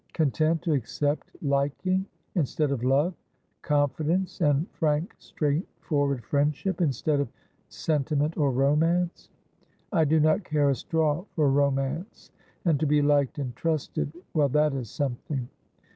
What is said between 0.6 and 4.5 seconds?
to accept liking instead of love; confidence